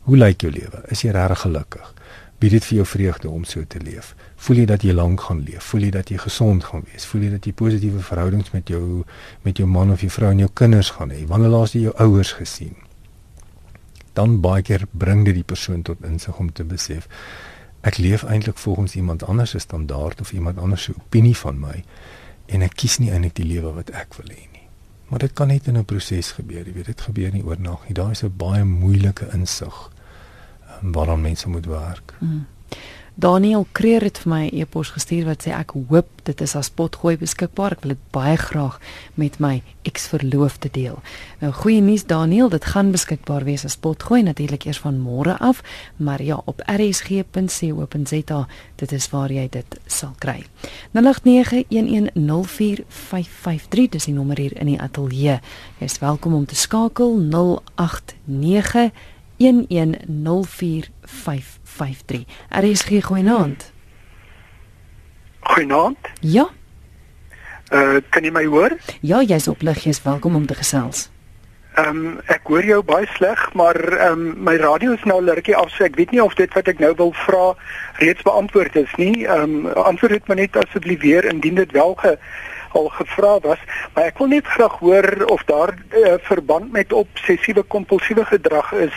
[0.02, 0.84] Hoe lyk jou lewe?
[0.88, 1.94] Is jy regtig gelukkig?
[2.42, 4.16] Bied dit vir jou vreugde om so te leef?
[4.36, 5.64] Voel jy dat jy lank gaan leef?
[5.64, 7.06] Voel jy dat jy gesond gaan wees?
[7.06, 9.04] Voel jy dat jy positiewe verhoudings met jou
[9.46, 11.28] met jou man of jou vrou en jou kinders gaan hê?
[11.28, 12.74] Wanneer laas jy jou ouers gesien?
[14.14, 17.08] Dan baie keer bring dit die persoon tot insig om te besef
[17.82, 21.84] ek leef eintlik volgens iemand anders se standaard of iemand anders se opinie van my
[22.46, 24.66] en ek kies nie eintlik die lewe wat ek wil hê nie.
[25.12, 27.94] Maar dit kan net in 'n proses gebeur jy weet dit gebeur nie oornag nie.
[27.94, 29.92] Daar is 'n baie moeilike insig
[30.82, 32.14] um, waaraan mense moet werk.
[32.20, 32.46] Mm.
[33.16, 36.70] Daniel Kreer het vir my 'n e-pos gestuur wat sê ek hoop dit is as
[36.70, 37.72] potgooi beskikbaar.
[37.72, 38.80] Ek wil dit baie graag
[39.14, 41.00] met my eksverloofde deel.
[41.40, 45.64] Nou goeie nuus Daniel, dit gaan beskikbaar wees as potgooi natuurlik eers van môre af,
[45.96, 50.46] maar ja, op rsg.co.za, dit is waar jy dit sal kry.
[50.94, 51.00] 0891104553
[53.90, 55.40] dis die nommer hier in die ateljee.
[55.80, 58.92] Jy is welkom om te skakel 089
[59.38, 62.26] 11045 0891104553.
[62.50, 63.72] RSG goeienaand.
[65.40, 65.98] Goeienaand.
[66.20, 66.50] Ja.
[67.72, 68.76] Uh kan jy my hoor?
[69.00, 71.10] Ja, jy's op lig, jy's welkom om te gesels.
[71.80, 75.56] Ehm um, ek hoor jou baie sleg, maar ehm um, my radio is nou lirkie
[75.56, 77.54] af, so ek weet nie of dit wat ek nou wil vra
[78.04, 79.24] reeds beantwoord is nie.
[79.24, 82.18] Ehm um, antwoord dit maar net asseblief weer indien dit wel ge
[82.72, 83.60] al gevra was,
[83.94, 88.72] maar ek wil net graag hoor of daar 'n uh, verband met obsessiewe kompulsiewe gedrag
[88.72, 88.96] is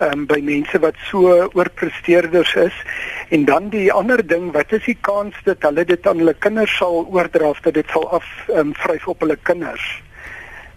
[0.00, 2.80] um, by mense wat so oorpresteerders is
[3.28, 6.76] en dan die ander ding wat is die kans dat hulle dit aan hulle kinders
[6.76, 9.86] sal oordra of dat dit sal af um, vryf op hulle kinders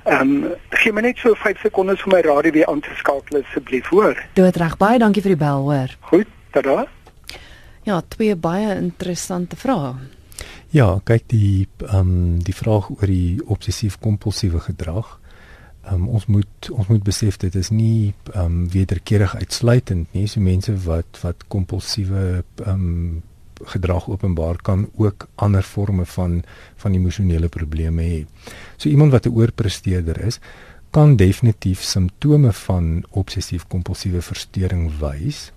[0.09, 3.41] Ehm um, gee my net so 5 sekondes vir my radio weer aan te skakel
[3.43, 4.15] asseblief hoor.
[4.33, 5.91] Dood reg baie dankie vir die bel hoor.
[6.09, 6.85] Goed, tada.
[7.83, 9.93] Ja, twee baie interessante vrae.
[10.71, 15.18] Ja, kyk die ehm um, die vraag oor die obsessief kompulsiewe gedrag.
[15.87, 20.27] Um, ons moet ons moet besef dit is nie ehm um, wederkerig uitsluitend nie.
[20.27, 23.21] So mense wat wat kompulsiewe ehm um,
[23.59, 26.43] gedrag openbaar kan ook ander forme van
[26.75, 28.25] van emosionele probleme hê.
[28.77, 30.39] So iemand wat 'n oorpresteerder is,
[30.89, 35.51] kan definitief simptome van obsessief kompulsiewe verstoring wys.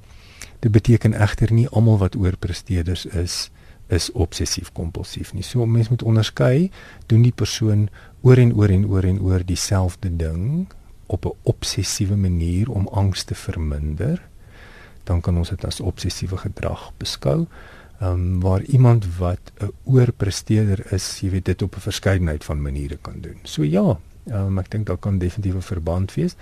[0.59, 3.51] Dit beteken egter nie almal wat oorpresteerders is
[3.93, 5.45] is obsessief kompulsief nie.
[5.45, 6.71] So mense moet onderskei,
[7.07, 7.89] doen die persoon
[8.23, 10.67] oor en oor en oor en oor dieselfde ding
[11.07, 14.23] op 'n obsessiewe manier om angs te verminder,
[15.05, 17.47] dan kan ons dit as obsessiewe gedrag beskou.
[18.01, 22.63] Ehm um, waar iemand wat 'n oorpresteerder is, jy weet dit op 'n verskeidenheid van
[22.63, 23.39] maniere kan doen.
[23.43, 26.35] So ja, um, ek dink daar kan definitief 'n verband wees.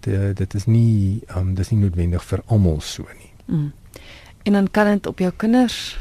[0.00, 3.32] De, dit is nie ehm um, dis nie noodwendig vir almal so nie.
[3.44, 3.72] Mm.
[4.42, 5.98] En dan kan dit op jou kinders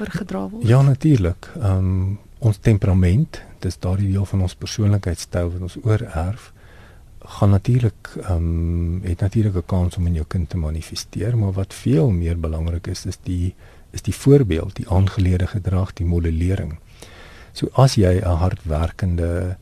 [0.00, 0.68] oorgedra word.
[0.68, 1.50] Ja, natuurlik.
[1.56, 6.52] Ehm um, ons temperament, dis daardie deel van ons persoonlikheidstyl wat ons oorerf,
[7.38, 11.52] gaan natuurlik ehm um, het natuurlik 'n kans om in jou kind te manifesteer, maar
[11.52, 13.54] wat veel meer belangrik is, is die
[13.90, 16.78] is die voorbeeld, die aangeleerde gedrag, die modellering.
[17.52, 19.56] So as jy 'n hardwerkende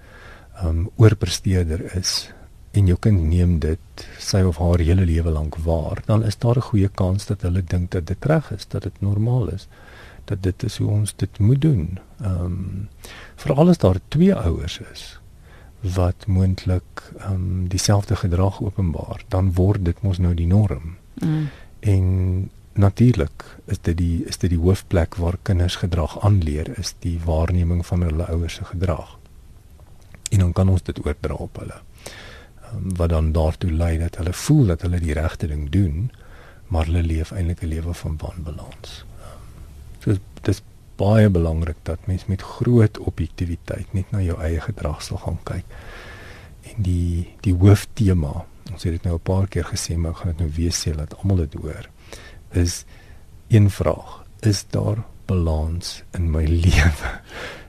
[0.57, 2.31] ehm um, oorpresteerder is
[2.73, 6.57] en jou kind neem dit sy of haar hele lewe lank waar, dan is daar
[6.57, 9.69] 'n goeie kans dat hulle dink dat dit reg is, dat dit normaal is
[10.29, 11.99] dat dit is hoe ons dit moet doen.
[12.21, 12.89] Ehm um,
[13.37, 15.21] veral as daar twee ouers is
[15.81, 20.97] wat moontlik ehm um, dieselfde gedrag openbaar, dan word dit mos nou die norm.
[21.15, 21.49] Mm.
[21.81, 27.19] En natuurlik is dit die is dit die hoofplek waar kinders gedrag aanleer is die
[27.25, 29.19] waarneming van hulle ouers se gedrag.
[30.31, 31.81] En dan kan ons dit oordra op hulle.
[32.73, 36.11] Um, wat dan daartoe lei dat hulle voel dat hulle die regte ding doen,
[36.67, 39.05] maar hulle leef eintlik 'n lewe van wanbalans.
[40.07, 40.15] So
[40.47, 40.63] dis
[40.97, 45.67] baie belangrik dat mens met groot objektiviteit net na jou eie gedrag sal gaan kyk.
[46.71, 50.33] En die die hooftema, ons het dit nou 'n paar keer gesê, maar ek gaan
[50.37, 51.91] dit nou weer sê dat almal dit hoor,
[52.53, 52.85] is
[53.49, 57.11] een vraag: Is daar balans in my lewe?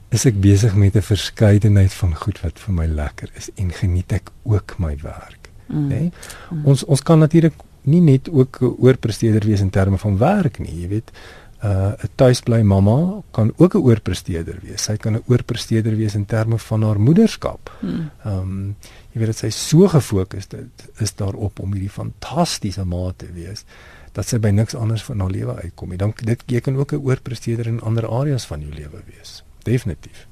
[0.09, 4.11] Is ek besig met 'n verskeidenheid van goed wat vir my lekker is en geniet
[4.11, 5.49] ek ook my werk?
[5.67, 5.87] Mm.
[5.87, 6.11] Nee?
[6.51, 6.65] Mm.
[6.65, 10.87] Ons ons kan natuurlik nie net ook oorpresteerder wees in terme van werk nie, jy
[10.87, 11.11] weet
[11.57, 14.83] 'n uh, tuisbly mamma kan ook 'n oorpresteerder wees.
[14.83, 17.71] Sy kan 'n oorpresteerder wees in terme van haar moederskap.
[17.79, 18.09] Hmm.
[18.23, 18.75] Ehm um,
[19.11, 23.65] jy weet dat sy so gefokus dit is daarop om hierdie fantastiese ma te wees
[24.11, 25.97] dat sy by niks anders van haar lewe uitkom nie.
[25.97, 29.43] Dan dit jy kan ook 'n oorpresteerder in ander areas van jou lewe wees.
[29.63, 30.27] Definitief.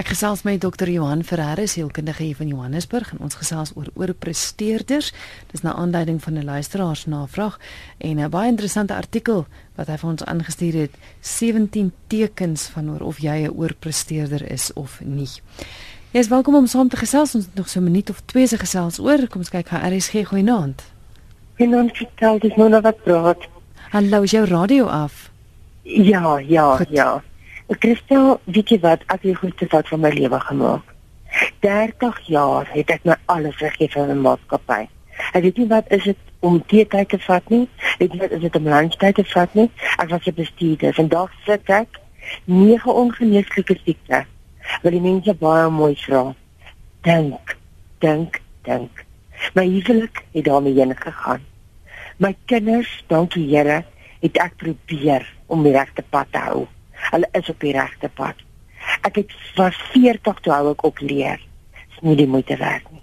[0.00, 0.88] Ek gesels met Dr.
[0.88, 5.10] Johan Ferreira, sielkundige hier van Johannesburg en ons gesels oor oorpresteerders.
[5.50, 7.58] Dis na aanleiding van 'n luisteraar se navraag
[7.98, 9.46] en 'n baie interessante artikel
[9.76, 10.90] wat hy vir ons aangestuur het,
[11.20, 15.28] 17 tekens van oor of jy 'n oorpresteerder is of nie.
[16.10, 17.34] Jy is welkom om saam te gesels.
[17.34, 19.28] Ons het nog so 'n minuut of twee se gesels oor.
[19.28, 20.82] Kom ons kyk hoe RSG goeienaand.
[21.56, 23.48] Goeienaand, vertel dis nou nog wat praat.
[23.90, 25.30] Hallo, is jou radio af?
[25.82, 26.88] Ja, ja, Goed.
[26.90, 27.22] ja.
[27.78, 30.88] Christel, weet jy wat, ek het goed gesat van my lewe gemaak.
[31.62, 34.88] 30 jaar het ek my alles gegee vir 'n maatskappy.
[35.32, 37.68] Ek weet nie wat is dit om teetyd te vat nie.
[38.00, 39.70] Ek weet is dit om lunchtyd te vat nie.
[39.98, 40.94] Ek was 'n bestuurder.
[40.94, 42.00] Vandag sit ek
[42.44, 44.24] nege ongeneeslike siekte.
[44.82, 46.34] Wil die mense baie mooi vra.
[47.02, 47.56] Dink,
[47.98, 49.04] dink, dink.
[49.54, 51.40] My huwelik het daarmee heen gegaan.
[52.16, 53.84] My kinders, dankie Here,
[54.20, 56.66] het ek probeer om die regte pad te hou
[57.10, 58.42] hulle is op die regte pad.
[59.06, 61.40] Ek het was 40 toe hou ek op leer.
[61.76, 63.02] Dis nie die moeite werd nie.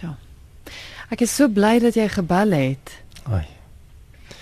[0.00, 0.14] Ja.
[1.14, 2.94] Ek is so bly dat jy gebel het.
[3.30, 3.44] Ai.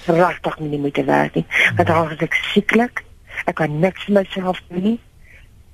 [0.06, 1.46] Regtig nie die moeite werd nie.
[1.76, 3.04] Want dan is ek sieklik.
[3.46, 4.98] Ek kan niks vir myself doen nie.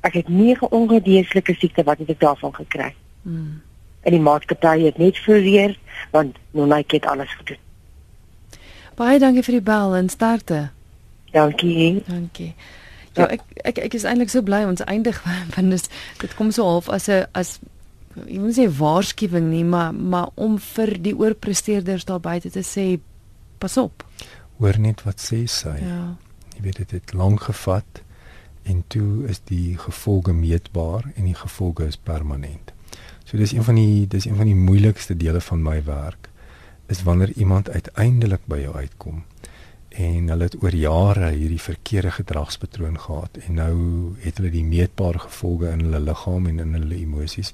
[0.06, 2.92] Ek het nege ongeneeslike siekte wat ek daarvan gekry.
[3.22, 3.60] Mm.
[4.06, 5.76] En die maatskappy het net verweer
[6.14, 7.58] want nou net het alles gedoen.
[8.98, 10.68] Baie dankie vir die bel en sterkte.
[11.32, 12.02] Dankie.
[12.06, 12.54] Dankie.
[13.18, 15.18] Ja, ek ek ek is eintlik so bly ons eindig
[15.56, 15.90] want dit
[16.22, 17.58] dit kom so half as 'n as
[18.26, 22.98] jy moet sê waarskuwing nie, maar maar om vir die oorpresteerders daar buite te sê
[23.58, 24.04] pas op.
[24.58, 25.76] Hoor net wat sê sy.
[25.82, 26.16] Ja.
[26.56, 28.02] Jy weet dit het lank gevat
[28.62, 32.72] en toe is die gevolge meetbaar en die gevolge is permanent.
[33.24, 36.30] So dis een van die dis een van die moeilikste dele van my werk
[36.88, 39.24] is wanneer iemand uiteindelik by jou uitkom
[39.98, 43.74] en hulle het oor jare hierdie verkeerde gedragspatroon gehad en nou
[44.22, 47.52] het hulle die meetbare gevolge in hulle liggaam en in hulle emosies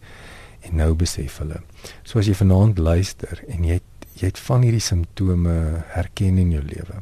[0.68, 1.62] en nou besef hulle.
[2.04, 5.56] So as jy vanaand luister en jy het, jy het van hierdie simptome
[5.94, 7.00] herken in jou lewe.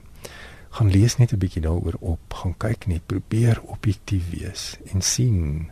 [0.78, 5.70] Gaan lees net 'n bietjie daaroor op, gaan kyk net, probeer objektief wees en sien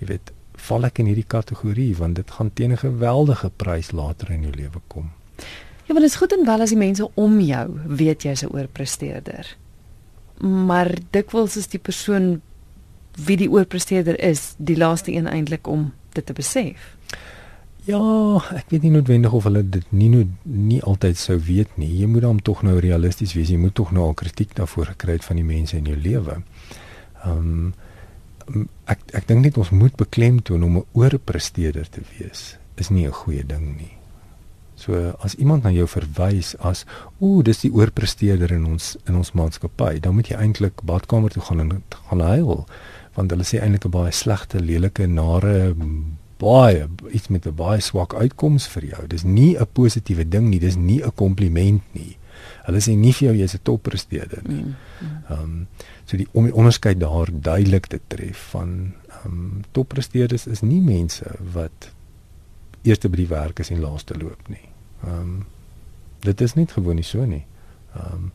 [0.00, 4.30] jy weet val ek in hierdie kategorie want dit gaan teen 'n geweldige prys later
[4.30, 5.10] in jou lewe kom.
[5.90, 7.64] Ja, maar dit is goed en wel as die mense om jou
[7.98, 9.56] weet jy's 'n oorpresteerder.
[10.38, 12.40] Maar dikwels is die persoon
[13.26, 16.96] wie die oorpresteerder is, die laaste een eintlik om dit te besef.
[17.84, 21.98] Ja, ek weet nie noodwendig of hulle dit nie nie, nie altyd sou weet nie.
[21.98, 23.48] Jy moet dan tog nou realisties wees.
[23.48, 26.42] Jy moet tog nou al kritiek daarvoor gekry het van die mense in jou lewe.
[27.24, 27.72] Ehm
[28.46, 33.06] um, ek ek dink net ons moet beklemtoon om 'n oorpresteerder te wees is nie
[33.06, 33.99] 'n goeie ding nie.
[34.80, 36.86] So as iemand na jou verwys as
[37.20, 41.42] ooh, dis die oorpresteerder in ons in ons maatskappy, dan moet jy eintlik badkamer toe
[41.42, 42.64] gaan en gaan huil
[43.16, 45.74] want hulle sê eintlik 'n baie slegte, lelike, nare
[46.40, 49.06] baie iets met 'n baie swak uitkoms vir jou.
[49.06, 52.16] Dis nie 'n positiewe ding nie, dis nie 'n kompliment nie.
[52.64, 54.62] Hulle sê nie vir jou jy's 'n toppresteerder nie.
[54.62, 55.22] Mm, mm.
[55.30, 55.66] Ehm um,
[56.04, 60.80] so die om die onderskeid daar duidelik te tref van ehm um, toppresteerders is nie
[60.80, 61.90] mense wat
[62.82, 64.68] eerste by die werk is en laaste loop nie.
[65.04, 65.46] Ehm um,
[66.20, 67.44] dit is nie gewoon nie so nie.
[67.94, 68.32] Ehm um,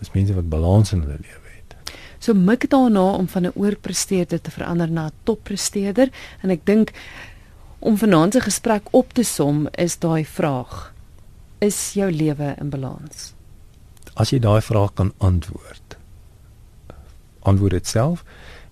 [0.00, 1.76] dis mense wat balans in hulle lewe het.
[2.18, 6.08] So mik daarna om van 'n oorpresteerder te verander na 'n toppresteerder
[6.42, 6.92] en ek dink
[7.78, 10.94] om vanaand se gesprek op te som is daai vraag:
[11.58, 13.34] Is jou lewe in balans?
[14.14, 15.96] As jy daai vraag kan antwoord,
[17.40, 18.24] antwoord dit self